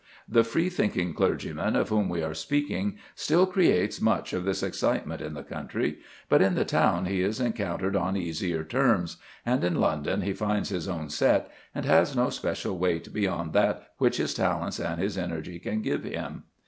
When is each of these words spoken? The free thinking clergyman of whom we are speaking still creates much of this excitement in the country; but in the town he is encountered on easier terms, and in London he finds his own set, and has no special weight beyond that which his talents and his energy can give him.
The 0.27 0.43
free 0.43 0.71
thinking 0.71 1.13
clergyman 1.13 1.75
of 1.75 1.89
whom 1.89 2.09
we 2.09 2.23
are 2.23 2.33
speaking 2.33 2.97
still 3.13 3.45
creates 3.45 4.01
much 4.01 4.33
of 4.33 4.45
this 4.45 4.63
excitement 4.63 5.21
in 5.21 5.35
the 5.35 5.43
country; 5.43 5.99
but 6.27 6.41
in 6.41 6.55
the 6.55 6.65
town 6.65 7.05
he 7.05 7.21
is 7.21 7.39
encountered 7.39 7.95
on 7.95 8.17
easier 8.17 8.63
terms, 8.63 9.17
and 9.45 9.63
in 9.63 9.75
London 9.79 10.21
he 10.23 10.33
finds 10.33 10.69
his 10.69 10.87
own 10.87 11.09
set, 11.11 11.51
and 11.75 11.85
has 11.85 12.15
no 12.15 12.31
special 12.31 12.79
weight 12.79 13.13
beyond 13.13 13.53
that 13.53 13.91
which 13.99 14.17
his 14.17 14.33
talents 14.33 14.79
and 14.79 14.99
his 14.99 15.19
energy 15.19 15.59
can 15.59 15.83
give 15.83 16.03
him. 16.03 16.45